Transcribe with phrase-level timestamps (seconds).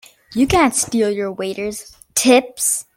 [0.33, 2.85] You can't steal your waiters' tips!